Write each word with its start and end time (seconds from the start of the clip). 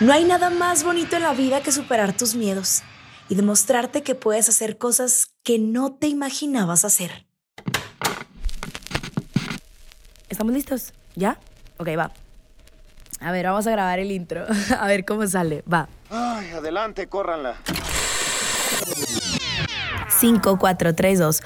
No 0.00 0.14
hay 0.14 0.24
nada 0.24 0.48
más 0.48 0.82
bonito 0.82 1.16
en 1.16 1.22
la 1.22 1.34
vida 1.34 1.60
que 1.62 1.72
superar 1.72 2.14
tus 2.16 2.34
miedos 2.34 2.82
y 3.28 3.34
demostrarte 3.34 4.02
que 4.02 4.14
puedes 4.14 4.48
hacer 4.48 4.78
cosas 4.78 5.34
que 5.42 5.58
no 5.58 5.92
te 5.92 6.08
imaginabas 6.08 6.86
hacer. 6.86 7.26
¿Estamos 10.30 10.54
listos? 10.54 10.94
¿Ya? 11.16 11.38
Ok, 11.76 11.88
va. 11.98 12.12
A 13.20 13.30
ver, 13.30 13.44
vamos 13.44 13.66
a 13.66 13.72
grabar 13.72 13.98
el 13.98 14.10
intro. 14.10 14.46
A 14.78 14.86
ver 14.86 15.04
cómo 15.04 15.26
sale. 15.26 15.62
Va. 15.70 15.86
Ay, 16.08 16.48
adelante, 16.52 17.06
córranla. 17.06 17.56
5, 20.08 20.58
4, 20.58 20.94
3, 20.94 21.18
2. 21.18 21.42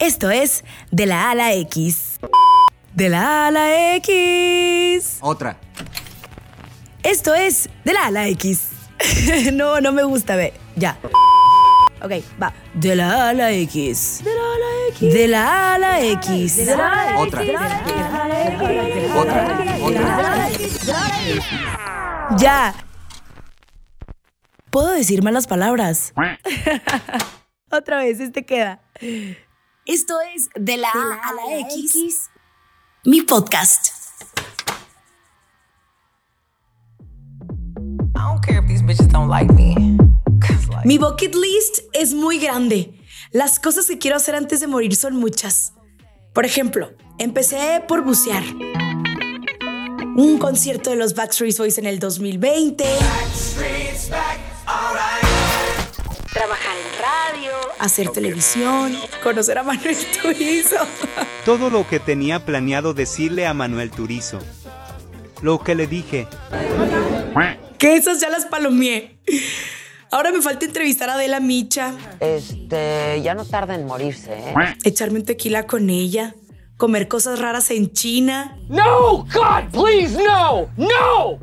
Esto 0.00 0.30
es 0.30 0.64
De 0.90 1.06
la 1.06 1.28
A 1.28 1.30
a 1.30 1.34
la 1.36 1.54
X. 1.54 2.18
De 2.94 3.08
la 3.08 3.44
A 3.44 3.46
a 3.46 3.50
la 3.52 3.94
X. 3.96 5.18
Otra. 5.20 5.56
Esto 7.02 7.34
es 7.34 7.68
De 7.84 7.92
la 7.92 8.04
A 8.04 8.06
a 8.06 8.10
la 8.12 8.28
X. 8.28 8.70
no, 9.52 9.80
no 9.80 9.92
me 9.92 10.04
gusta, 10.04 10.36
ve. 10.36 10.52
Ya. 10.76 10.96
Ok, 12.00 12.12
va. 12.40 12.52
De 12.74 12.94
la 12.94 13.26
A 13.26 13.28
a 13.30 13.32
la 13.32 13.52
X. 13.52 14.22
De 14.24 14.32
la 14.34 14.42
A 14.42 14.54
a 14.54 14.58
la 14.58 14.88
X. 14.88 15.12
De 15.14 15.26
la 15.28 15.46
A 15.48 15.74
a 15.74 15.78
la 15.78 16.00
X. 16.00 16.56
De 16.56 16.76
la 16.76 16.88
A 16.88 17.02
a 17.02 17.12
la 17.12 17.18
Otra. 17.18 17.42
X. 17.42 17.46
De 17.46 17.52
la 17.52 17.60
A 17.60 18.24
a 18.24 18.28
la 18.28 18.48
X. 18.48 19.10
Otra. 19.16 19.58
Otra. 19.82 20.48
Ya. 22.38 22.74
¿Puedo 24.70 24.90
decir 24.90 25.22
malas 25.22 25.46
palabras? 25.46 26.14
Otra 27.70 27.98
vez, 27.98 28.20
este 28.20 28.46
queda. 28.46 28.80
Esto 29.86 30.14
es 30.34 30.48
De 30.54 30.76
la 30.76 30.88
A 30.88 31.28
a 31.28 31.32
la 31.34 31.58
X, 31.58 32.30
mi 33.04 33.22
podcast. 33.22 34.01
Bitches 38.92 39.08
don't 39.08 39.28
like 39.30 39.52
me. 39.54 39.74
'Cause, 40.40 40.68
like, 40.68 40.86
Mi 40.86 40.98
bucket 40.98 41.34
list 41.34 41.80
es 41.92 42.14
muy 42.14 42.38
grande. 42.38 42.92
Las 43.30 43.58
cosas 43.58 43.86
que 43.86 43.98
quiero 43.98 44.16
hacer 44.16 44.34
antes 44.34 44.60
de 44.60 44.66
morir 44.66 44.94
son 44.94 45.16
muchas. 45.16 45.72
Por 46.34 46.44
ejemplo, 46.44 46.90
empecé 47.18 47.82
por 47.86 48.02
bucear. 48.02 48.42
Un 50.16 50.38
concierto 50.38 50.90
de 50.90 50.96
los 50.96 51.14
Backstreet 51.14 51.56
Boys 51.56 51.78
en 51.78 51.86
el 51.86 51.98
2020. 51.98 52.84
Trabajar 56.32 56.76
en 56.76 56.92
radio, 57.00 57.50
hacer 57.78 58.08
televisión, 58.10 58.96
conocer 59.22 59.58
a 59.58 59.62
Manuel 59.62 59.96
Turizo. 60.20 60.76
Todo 61.44 61.70
lo 61.70 61.86
que 61.88 62.00
tenía 62.00 62.44
planeado 62.44 62.92
decirle 62.94 63.46
a 63.46 63.54
Manuel 63.54 63.90
Turizo. 63.90 64.38
Lo 65.40 65.62
que 65.62 65.74
le 65.74 65.86
dije. 65.86 66.26
Que 67.82 67.96
esas 67.96 68.20
ya 68.20 68.28
las 68.28 68.44
palomeé. 68.46 69.18
Ahora 70.12 70.30
me 70.30 70.40
falta 70.40 70.64
entrevistar 70.64 71.10
a 71.10 71.14
Adela 71.14 71.40
Micha, 71.40 71.92
Este, 72.20 73.20
ya 73.24 73.34
no 73.34 73.44
tarda 73.44 73.74
en 73.74 73.86
morirse, 73.86 74.34
¿eh? 74.34 74.54
echarme 74.84 75.18
un 75.18 75.24
tequila 75.24 75.66
con 75.66 75.90
ella, 75.90 76.36
comer 76.76 77.08
cosas 77.08 77.40
raras 77.40 77.72
en 77.72 77.92
China 77.92 78.56
No, 78.68 79.24
God, 79.24 79.72
please, 79.72 80.16
no, 80.16 80.68
no, 80.76 81.40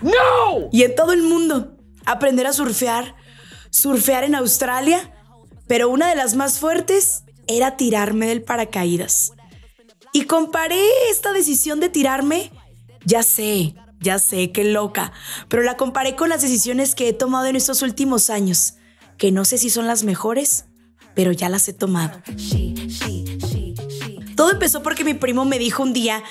no. 0.00 0.68
y 0.72 0.84
en 0.84 0.94
todo 0.94 1.12
el 1.12 1.20
mundo. 1.22 1.76
Aprender 2.06 2.46
a 2.46 2.54
surfear, 2.54 3.14
surfear 3.68 4.24
en 4.24 4.34
Australia, 4.36 5.12
pero 5.66 5.90
una 5.90 6.08
de 6.08 6.16
las 6.16 6.34
más 6.34 6.58
fuertes 6.58 7.24
era 7.46 7.76
tirarme 7.76 8.26
del 8.26 8.42
paracaídas. 8.42 9.32
Y 10.14 10.24
comparé 10.24 10.80
esta 11.10 11.34
decisión 11.34 11.78
de 11.78 11.90
tirarme, 11.90 12.50
ya 13.04 13.22
sé, 13.22 13.74
ya 14.04 14.20
sé, 14.20 14.52
qué 14.52 14.62
loca, 14.62 15.12
pero 15.48 15.62
la 15.62 15.76
comparé 15.76 16.14
con 16.14 16.28
las 16.28 16.42
decisiones 16.42 16.94
que 16.94 17.08
he 17.08 17.12
tomado 17.12 17.46
en 17.46 17.56
estos 17.56 17.82
últimos 17.82 18.30
años, 18.30 18.74
que 19.18 19.32
no 19.32 19.44
sé 19.44 19.58
si 19.58 19.70
son 19.70 19.88
las 19.88 20.04
mejores, 20.04 20.66
pero 21.14 21.32
ya 21.32 21.48
las 21.48 21.66
he 21.68 21.72
tomado. 21.72 22.20
Todo 24.36 24.52
empezó 24.52 24.82
porque 24.82 25.04
mi 25.04 25.14
primo 25.14 25.44
me 25.44 25.58
dijo 25.58 25.82
un 25.82 25.92
día 25.92 26.22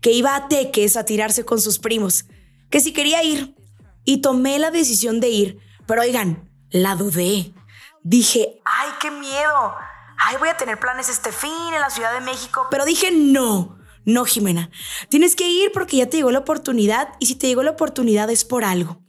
que 0.00 0.12
iba 0.12 0.36
a 0.36 0.48
Teques 0.48 0.96
a 0.96 1.04
tirarse 1.04 1.44
con 1.44 1.60
sus 1.60 1.78
primos, 1.78 2.26
que 2.70 2.80
si 2.80 2.92
quería 2.92 3.22
ir. 3.24 3.56
Y 4.04 4.20
tomé 4.20 4.58
la 4.58 4.72
decisión 4.72 5.20
de 5.20 5.28
ir, 5.28 5.58
pero 5.86 6.02
oigan, 6.02 6.50
la 6.70 6.96
dudé. 6.96 7.54
Dije, 8.02 8.60
ay, 8.64 8.88
qué 9.00 9.12
miedo. 9.12 9.74
Ay, 10.18 10.36
voy 10.40 10.48
a 10.48 10.56
tener 10.56 10.80
planes 10.80 11.08
este 11.08 11.30
fin 11.30 11.72
en 11.72 11.80
la 11.80 11.88
Ciudad 11.88 12.12
de 12.12 12.20
México. 12.20 12.66
Pero 12.68 12.84
dije, 12.84 13.12
no, 13.12 13.78
no, 14.04 14.24
Jimena. 14.24 14.70
Tienes 15.08 15.36
que 15.36 15.48
ir 15.48 15.70
porque 15.72 15.98
ya 15.98 16.08
te 16.08 16.16
llegó 16.16 16.30
la 16.30 16.40
oportunidad 16.40 17.08
y 17.20 17.26
si 17.26 17.34
te 17.34 17.46
llegó 17.46 17.62
la 17.62 17.70
oportunidad 17.72 18.30
es 18.30 18.44
por 18.44 18.64
algo. 18.64 19.00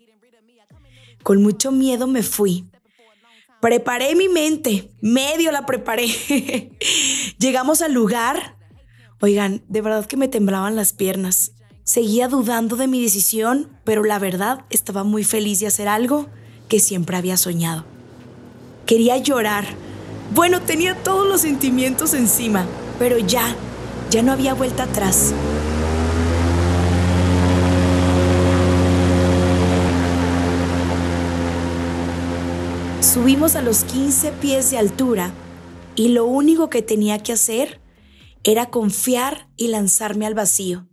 Con 1.23 1.41
mucho 1.41 1.71
miedo 1.71 2.05
me 2.05 2.21
fui. 2.21 2.65
Preparé 3.61 4.15
mi 4.15 4.27
mente, 4.27 4.91
medio 5.01 5.51
la 5.51 5.65
preparé. 5.65 6.07
Llegamos 7.39 7.81
al 7.81 7.93
lugar. 7.93 8.57
Oigan, 9.21 9.63
de 9.69 9.81
verdad 9.81 10.05
que 10.05 10.17
me 10.17 10.27
temblaban 10.27 10.75
las 10.75 10.91
piernas. 10.91 11.53
Seguía 11.85 12.27
dudando 12.27 12.75
de 12.75 12.87
mi 12.87 13.01
decisión, 13.01 13.79
pero 13.85 14.03
la 14.03 14.19
verdad 14.19 14.65
estaba 14.69 15.05
muy 15.05 15.23
feliz 15.23 15.61
de 15.61 15.67
hacer 15.67 15.87
algo 15.87 16.27
que 16.67 16.79
siempre 16.79 17.15
había 17.15 17.37
soñado. 17.37 17.85
Quería 18.85 19.17
llorar. 19.17 19.65
Bueno, 20.35 20.61
tenía 20.61 20.95
todos 21.01 21.25
los 21.25 21.41
sentimientos 21.41 22.13
encima, 22.13 22.65
pero 22.99 23.17
ya, 23.17 23.55
ya 24.13 24.21
no 24.21 24.31
había 24.31 24.53
vuelta 24.53 24.83
atrás. 24.83 25.33
Subimos 33.01 33.55
a 33.55 33.63
los 33.63 33.83
15 33.85 34.33
pies 34.33 34.69
de 34.69 34.77
altura 34.77 35.33
y 35.95 36.09
lo 36.09 36.27
único 36.27 36.69
que 36.69 36.83
tenía 36.83 37.17
que 37.23 37.33
hacer 37.33 37.81
era 38.43 38.67
confiar 38.67 39.47
y 39.57 39.69
lanzarme 39.69 40.27
al 40.27 40.35
vacío. 40.35 40.87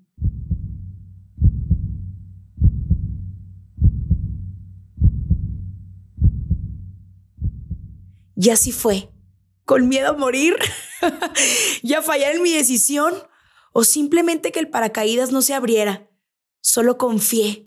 Y 8.34 8.48
así 8.48 8.72
fue, 8.72 9.10
con 9.70 9.86
miedo 9.86 10.08
a 10.08 10.12
morir, 10.14 10.56
y 11.82 11.94
a 11.94 12.02
fallar 12.02 12.34
en 12.34 12.42
mi 12.42 12.52
decisión, 12.52 13.14
o 13.72 13.84
simplemente 13.84 14.50
que 14.50 14.58
el 14.58 14.68
paracaídas 14.68 15.30
no 15.30 15.42
se 15.42 15.54
abriera. 15.54 16.08
Solo 16.60 16.98
confié. 16.98 17.66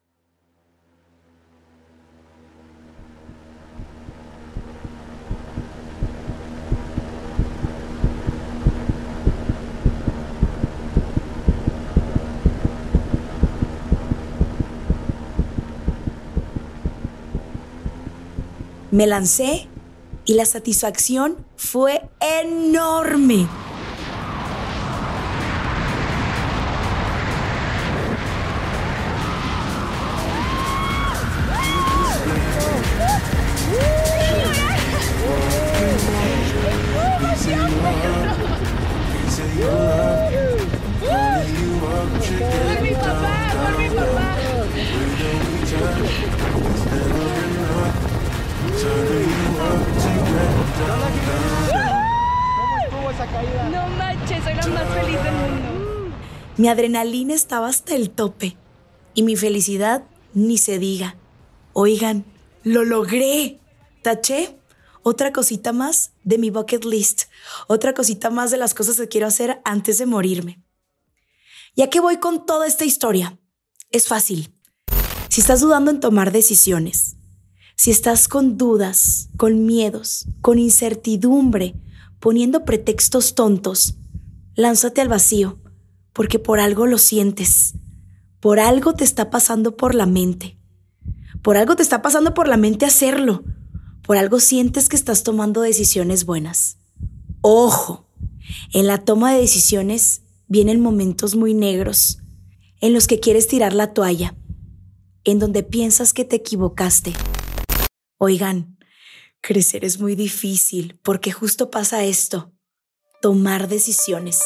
Me 18.92 19.08
lancé 19.08 19.70
y 20.26 20.34
la 20.34 20.46
satisfacción 20.46 21.46
fue 21.56 22.10
enorme. 22.20 23.48
Mi 56.58 56.68
adrenalina 56.68 57.34
estaba 57.34 57.68
hasta 57.68 57.96
el 57.96 58.12
tope 58.12 58.58
y 59.16 59.24
mi 59.24 59.36
felicidad 59.36 60.04
ni 60.34 60.58
se 60.58 60.78
diga. 60.78 61.18
Oigan, 61.74 62.26
lo 62.64 62.86
logré. 62.86 63.60
Taché 64.04 64.60
otra 65.02 65.34
cosita 65.34 65.74
más 65.74 66.14
de 66.24 66.38
mi 66.38 66.50
bucket 66.50 66.86
list, 66.86 67.24
otra 67.68 67.94
cosita 67.94 68.30
más 68.30 68.52
de 68.52 68.58
las 68.58 68.74
cosas 68.74 68.98
que 68.98 69.08
quiero 69.08 69.28
hacer 69.28 69.62
antes 69.66 69.98
de 69.98 70.06
morirme. 70.06 70.64
Ya 71.76 71.90
que 71.90 72.00
voy 72.00 72.18
con 72.18 72.46
toda 72.46 72.68
esta 72.68 72.86
historia, 72.86 73.40
es 73.92 74.08
fácil. 74.08 74.54
Si 75.30 75.42
estás 75.42 75.60
dudando 75.62 75.90
en 75.90 76.00
tomar 76.00 76.32
decisiones, 76.32 77.18
si 77.76 77.92
estás 77.92 78.28
con 78.28 78.58
dudas, 78.58 79.30
con 79.38 79.66
miedos, 79.66 80.28
con 80.42 80.60
incertidumbre, 80.60 81.76
poniendo 82.20 82.64
pretextos 82.64 83.34
tontos, 83.34 83.96
lánzate 84.56 85.02
al 85.02 85.10
vacío, 85.10 85.60
porque 86.14 86.40
por 86.40 86.60
algo 86.60 86.86
lo 86.86 86.98
sientes, 86.98 87.74
por 88.40 88.60
algo 88.60 88.94
te 88.94 89.04
está 89.04 89.30
pasando 89.30 89.78
por 89.78 89.96
la 89.96 90.06
mente. 90.06 90.58
Por 91.42 91.58
algo 91.58 91.76
te 91.76 91.84
está 91.84 92.02
pasando 92.02 92.34
por 92.34 92.48
la 92.48 92.58
mente 92.58 92.86
hacerlo. 92.86 93.44
Por 94.02 94.18
algo 94.18 94.40
sientes 94.40 94.90
que 94.90 94.96
estás 94.96 95.24
tomando 95.24 95.62
decisiones 95.62 96.26
buenas. 96.26 96.78
Ojo, 97.42 98.10
en 98.74 98.86
la 98.86 98.98
toma 98.98 99.34
de 99.34 99.40
decisiones 99.40 100.24
vienen 100.48 100.82
momentos 100.82 101.36
muy 101.36 101.54
negros 101.54 102.20
en 102.82 102.94
los 102.94 103.08
que 103.08 103.22
quieres 103.22 103.48
tirar 103.48 103.74
la 103.74 103.94
toalla, 103.94 104.36
en 105.24 105.40
donde 105.40 105.64
piensas 105.64 106.12
que 106.12 106.26
te 106.26 106.36
equivocaste. 106.36 107.14
Oigan, 108.18 108.78
crecer 109.40 109.86
es 109.86 110.02
muy 110.02 110.16
difícil 110.16 111.00
porque 111.02 111.32
justo 111.32 111.72
pasa 111.72 112.04
esto, 112.04 112.52
tomar 113.22 113.70
decisiones. 113.70 114.42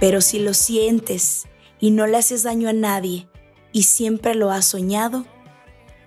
Pero 0.00 0.20
si 0.20 0.38
lo 0.38 0.54
sientes 0.54 1.46
y 1.80 1.90
no 1.90 2.06
le 2.06 2.16
haces 2.16 2.42
daño 2.42 2.68
a 2.68 2.72
nadie 2.72 3.28
y 3.72 3.84
siempre 3.84 4.34
lo 4.34 4.50
has 4.50 4.64
soñado, 4.64 5.26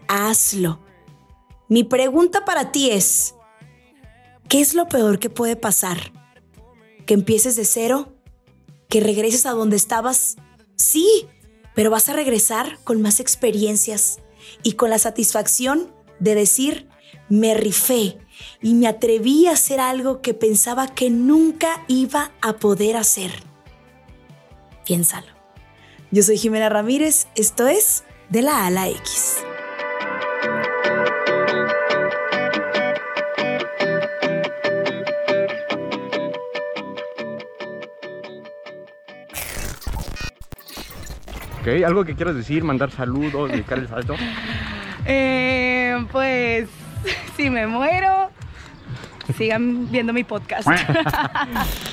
hazlo. 0.08 0.80
Mi 1.68 1.84
pregunta 1.84 2.46
para 2.46 2.72
ti 2.72 2.92
es, 2.92 3.36
¿qué 4.50 4.62
es 4.62 4.74
lo 4.74 4.88
peor 4.88 5.20
que 5.20 5.30
puede 5.30 5.56
pasar? 5.56 6.12
¿Que 7.06 7.14
empieces 7.14 7.56
de 7.56 7.66
cero? 7.66 8.14
¿Que 8.90 9.00
regreses 9.00 9.46
a 9.46 9.52
donde 9.52 9.76
estabas? 9.76 10.36
Sí, 10.76 11.28
pero 11.76 11.90
vas 11.90 12.10
a 12.10 12.14
regresar 12.14 12.80
con 12.84 13.02
más 13.02 13.20
experiencias 13.20 14.20
y 14.64 14.74
con 14.74 14.90
la 14.90 15.00
satisfacción 15.00 15.94
de 16.20 16.36
decir, 16.36 16.90
me 17.30 17.54
rifé 17.54 18.18
y 18.62 18.74
me 18.74 18.88
atreví 18.88 19.48
a 19.48 19.52
hacer 19.52 19.80
algo 19.80 20.22
que 20.22 20.34
pensaba 20.34 20.94
que 20.94 21.10
nunca 21.10 21.86
iba 21.88 22.32
a 22.42 22.58
poder 22.58 22.98
hacer. 22.98 23.51
Piénsalo. 24.86 25.28
Yo 26.12 26.24
soy 26.24 26.38
Jimena 26.38 26.70
Ramírez, 26.70 27.28
esto 27.36 27.68
es 27.68 28.04
De 28.30 28.42
la 28.42 28.64
A 28.64 28.66
a 28.68 28.70
la 28.70 28.90
X. 28.90 29.44
Ok, 41.62 41.68
algo 41.86 42.04
que 42.04 42.16
quieras 42.16 42.36
decir, 42.36 42.64
mandar 42.64 42.90
saludos, 42.92 43.52
dedicar 43.52 43.80
el 43.80 43.88
salto. 43.88 44.16
Eh, 45.04 46.06
pues, 46.12 46.70
si 47.36 47.50
me 47.50 47.66
muero, 47.66 48.30
sigan 49.36 49.90
viendo 49.92 50.14
mi 50.14 50.24
podcast. 50.24 50.68